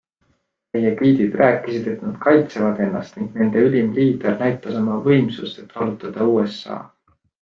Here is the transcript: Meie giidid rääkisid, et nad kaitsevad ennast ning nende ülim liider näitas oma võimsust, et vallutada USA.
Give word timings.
Meie 0.75 0.93
giidid 1.01 1.35
rääkisid, 1.41 1.89
et 1.91 2.01
nad 2.07 2.15
kaitsevad 2.23 2.81
ennast 2.85 3.19
ning 3.19 3.37
nende 3.41 3.63
ülim 3.67 3.91
liider 3.99 4.41
näitas 4.41 4.81
oma 4.81 4.97
võimsust, 5.09 5.61
et 5.67 5.77
vallutada 5.77 6.29
USA. 6.39 6.81